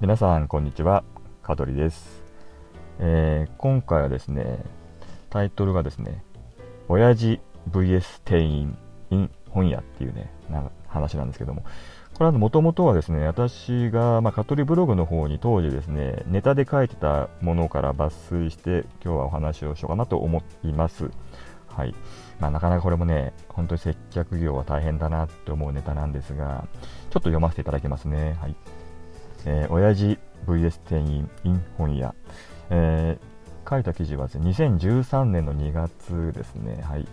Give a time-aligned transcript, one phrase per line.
[0.00, 1.04] 皆さんこんにちは
[1.42, 2.22] 香取です、
[2.98, 4.58] えー、今回はですね
[5.30, 6.24] タイトルがですね
[6.88, 7.40] 親父
[7.70, 8.78] VS 店員
[9.10, 11.64] in 本屋っていうねな話なんですけども
[12.14, 21.10] これはもともとはですね私が、まあ、香取ブログの方に当時ですねネタで書いてたものから抜粋して今日はお話をしようかなと思います
[21.68, 21.94] はい
[22.38, 28.36] まあ、なかなかこれもね、本当に接客業は大変だなって思うネタなんですが、ちょっと読ませていただきますね。
[28.40, 28.54] はい。
[29.46, 32.14] えー、親父 VS 店員 in 本屋。
[32.70, 36.82] えー、書いた記事はですね、2013年の2月ですね。
[36.82, 37.06] はい。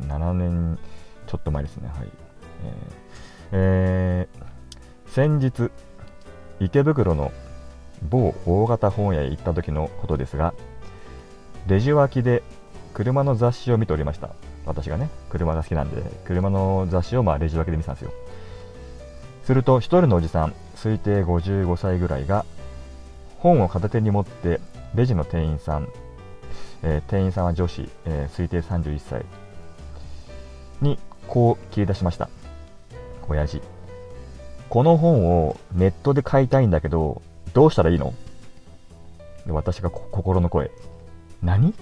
[0.00, 0.78] えー、7年
[1.26, 1.88] ちょっと前ですね。
[1.88, 2.08] はい。
[2.64, 2.78] えー、
[3.52, 5.70] えー、先日、
[6.60, 7.32] 池袋の
[8.02, 10.54] 某大型本屋へ行った時のことですが、
[11.66, 12.42] レジ脇で
[12.94, 14.30] 車の雑誌を見ておりました。
[14.66, 18.12] 私がね、車が好きなんで、車の雑誌をまあレジ脇で見てたんですよ。
[19.48, 22.44] すると、1人のおじさん、推定55歳ぐらいが、
[23.38, 24.60] 本を片手に持って、
[24.94, 25.88] レジの店員さん、
[26.82, 29.24] えー、店員さんは女子、えー、推定31歳
[30.82, 32.28] に、こう切り出しました。
[33.26, 33.62] 親父。
[34.68, 37.22] この本をネットで買いたいんだけど、
[37.54, 38.12] どうしたらいいの？
[39.46, 40.70] で私が心の声。
[41.42, 41.72] 何？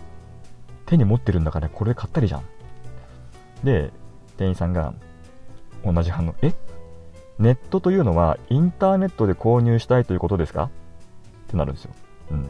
[0.86, 2.44] 手に持ってるんだからこれ買ったりじゃん。
[3.64, 3.90] で、
[4.36, 4.94] 店員さんが
[5.84, 6.34] 同じ反応。
[6.42, 6.54] え？
[7.38, 10.64] ネットというのはインターネットで購入したいということですか？
[10.64, 10.70] っ
[11.48, 11.90] てなるんですよ。
[12.30, 12.44] うん。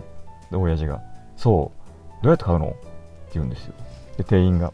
[0.50, 1.02] で、親父が、
[1.36, 1.72] そ
[2.20, 2.68] う、どうやって買うの？
[2.68, 2.76] って
[3.34, 3.74] 言うんですよ。
[4.16, 4.72] で、店員が、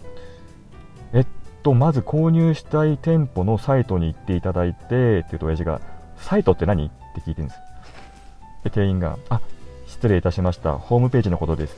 [1.12, 1.26] えっ
[1.62, 5.80] と、まず購入したい店舗のサイトに行っていただいて、って言うと親父が、
[6.18, 6.86] サイトって何？
[6.86, 7.60] って聞いてるんです。
[8.64, 9.40] で、店員が、あ、
[9.86, 10.78] 失礼いたしました。
[10.78, 11.74] ホームページのことです。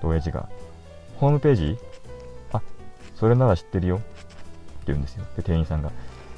[0.00, 0.48] で、親父が、
[1.18, 1.78] ホームページ？
[2.52, 2.62] あ、
[3.14, 3.96] それなら知ってるよ。
[3.96, 4.04] って
[4.86, 5.24] 言うんですよ。
[5.36, 5.92] で、店員さんが。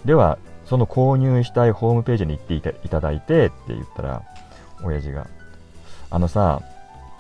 [0.04, 4.22] では、その購入したいホームページに行っていただいてって言ったら、
[4.84, 5.26] 親父が、
[6.10, 6.60] あのさ、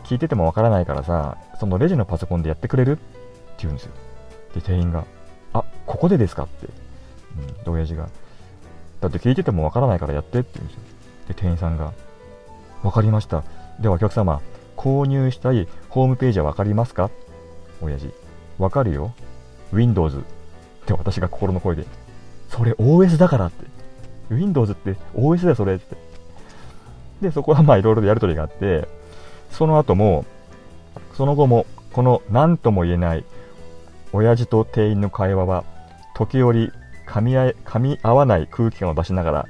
[0.04, 3.02] 聞いててもわからないからさ、そのレジのパソコンでやってくれるって
[3.60, 3.92] 言うんですよ。
[4.54, 5.04] で、店員が、
[5.54, 6.68] あ、ここでですかって。
[7.38, 8.08] うん、で、親父が、
[9.00, 10.82] だって聞いててもわからないからやってって言うんですよ。
[11.28, 11.92] で、店員さんが、
[12.82, 13.44] わかりました。
[13.80, 14.40] ではお客様、
[14.76, 17.10] 購入したいホームページはわかりますか？
[17.80, 18.12] 親父。
[18.58, 19.12] わかるよ。
[19.72, 20.18] Windows。
[20.18, 20.22] っ
[20.86, 21.86] て私が心の声で。
[22.58, 23.64] それ OS だからって。
[24.34, 25.96] Windows って OS だよ、それって。
[27.22, 28.88] で、そこはまあいろいろやりとりがあって、
[29.50, 30.24] その後も、
[31.16, 33.24] その後も、この何とも言えない
[34.12, 35.64] 親父と店員の会話は、
[36.14, 36.72] 時折
[37.06, 39.48] 噛み合噛み合わない空気感を出しながら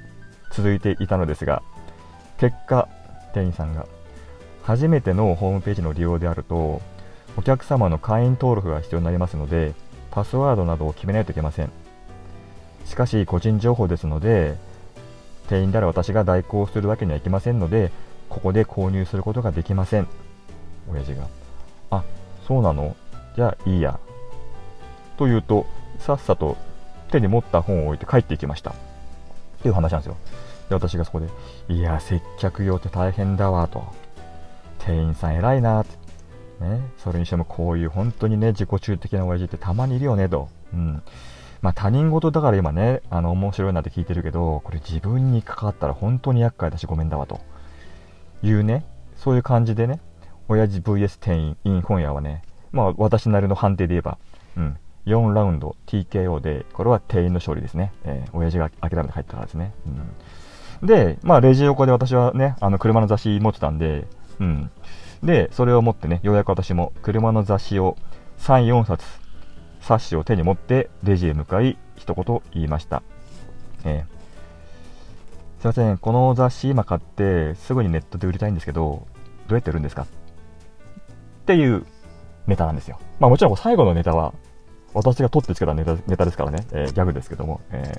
[0.53, 1.63] 続いていたのですが、
[2.39, 2.89] 結果、
[3.33, 3.87] 店員さんが、
[4.63, 6.83] 初めてのホームページの利用であると、
[7.39, 9.73] お客様の会員登録が必要になりますので、
[10.11, 11.88] パスワードなどを決めないといけません。
[12.89, 14.57] しかし、個人情報ですので、
[15.49, 17.93] 店員である私が代行するわけにはいきませんので、
[18.29, 20.09] ここで購入することができません。
[20.91, 21.27] 親父が。
[21.91, 22.03] あ、
[22.47, 22.97] そうなの？
[23.37, 24.01] じゃあいいや。
[25.17, 25.67] と言うと、
[25.99, 26.57] さっさと
[27.11, 28.71] 手に持った本を置いて帰っていきました。
[28.71, 28.75] っ
[29.63, 30.17] ていう話なんですよ。
[30.69, 31.29] で、私がそこで、
[31.69, 33.85] いや、接客用って大変だわ、と。
[34.79, 35.97] 店員さん偉いな、って。
[36.65, 40.49] ね、それにしてもこういう本当にね、自己中的な親父ってたまにいるよね、と。
[40.75, 41.03] うん。
[41.61, 47.41] まあ他人事だから今ね、あの、面白いなって聞いてるけど、これ自分に関わったら本当に厄介だしごめんだわ、と
[48.43, 48.85] いうね、
[49.17, 50.01] そういう感じでね、
[50.49, 52.43] 親父 VS 店員、イン本屋はね、
[52.73, 54.19] まあ私なりの判定で言えば、
[54.57, 54.77] うん、
[55.07, 57.93] 4ラウンド TKO で、これは店員の勝利ですね。
[58.05, 59.73] えー、親父が諦めて帰ったからですね。
[60.81, 64.07] うん、で、まあレジ横で私はね、あの車の雑誌持ってたんで、
[64.41, 64.71] うん。
[65.23, 67.97] で、それを持ってね、ようやく私も車の雑誌を
[68.39, 69.05] 3、4冊、
[69.81, 73.03] 冊子を手に持ってレジへ向かい、一言言いました。
[73.85, 79.07] えー、すいません、この雑誌今買ってすぐにネットで売りたいんですけど、
[79.47, 80.03] どうやって売るんですか？
[80.03, 80.07] っ
[81.47, 81.87] ていう
[82.47, 82.99] ネタなんですよ。
[83.21, 84.35] まあもちろん最後のネタは、
[84.95, 87.95] 私が取ってつけたネタネタですからね、えー、ギャグですけども、え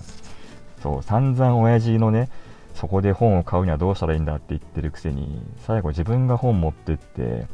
[0.79, 2.29] ー、そう、散々親父のね、
[2.75, 7.47] そこで本を買うにはどうしたらいいんだって言ってるくせに、最後自分が本持ってって、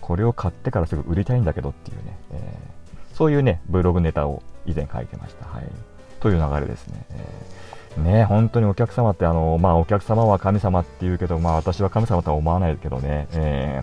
[0.00, 2.79] これを買ってからすぐ売りたいんだけどっていうね、えー、
[3.20, 5.44] そういうね、ブログネタを以前書いてました。
[5.44, 5.64] はい。
[6.20, 7.04] という流れですね。
[7.10, 13.82] えー、ね本当にお客様って、あの、まあ、お客様は神様って言うけど、まあ、私は神様とは思わないけどね、え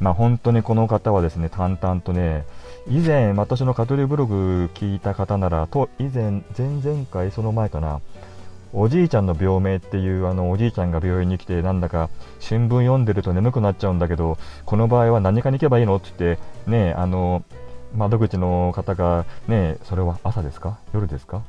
[0.00, 2.46] ー、まあ、本当にこの方はですね、淡々とね、
[2.88, 8.00] 以前、私のカトリブログ聞いた方なら、と、以前、前々回、その前かな、
[8.72, 17.42] おじいちゃんの病名っていうあのおじいちゃんが病院に来てなんだか新聞読んでると眠くなっちゃうんだけどこの場合は何かに行けばいいのって言ってねあの
[17.94, 20.78] 窓口の方がねそれは朝ですか？
[20.94, 21.42] 夜ですか？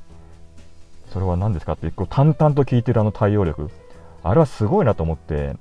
[1.12, 1.74] それは何ですか？
[1.74, 3.70] ってこう淡々と聞いてるあの対応力。
[4.24, 5.56] あれはすごいなと思って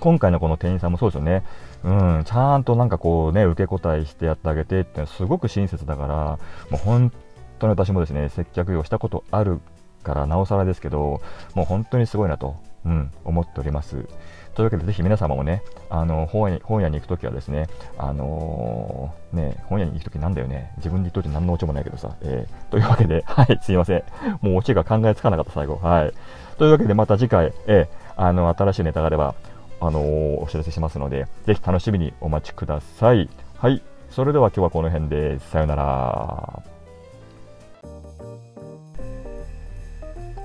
[0.00, 1.44] 今回のこの店員さんもそうですよね、
[1.84, 6.38] うん、ちゃんとなんかこうね、受け答えしてやってあげてってすごく親切だから、も
[6.72, 7.12] う本
[7.60, 9.60] 当に私もですね、接客業したことある
[10.02, 11.22] からなおさらですけど、
[11.54, 14.06] もう本当にすごいなと、うん、思っております。
[14.54, 17.66] というわけで、ぜひ皆様もね、あの本屋本屋に行くときはですね、
[17.98, 24.04] あのー、ね、本屋に行くときなんだよね、自分で言っといて何のオチもないけどさ、えー、というわけで、 はい、すいません。
[24.40, 25.76] もうオチが考えつかなかった、最後。
[25.76, 26.12] はい。
[26.58, 29.34] というわけで、また次回、えー、あの、新しいネタがあれば、
[29.80, 33.28] あのー、お知らせしますので、ぜひ楽しみにお待ちください。
[33.58, 33.82] はい。
[34.10, 36.62] それでは今日はこの辺で、さよなら。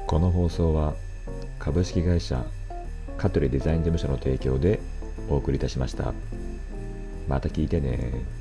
[0.07, 0.93] この放送は
[1.59, 2.43] 株式会社
[3.19, 4.79] 香取デザイン事務所の提供で
[5.29, 6.13] お送りいたしました。
[7.27, 8.38] また聞いてね